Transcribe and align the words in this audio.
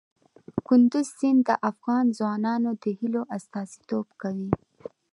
کندز 0.67 1.05
سیند 1.17 1.41
د 1.47 1.49
افغان 1.69 2.05
ځوانانو 2.17 2.71
د 2.83 2.83
هیلو 2.99 3.21
استازیتوب 3.37 4.07
کوي. 4.21 4.51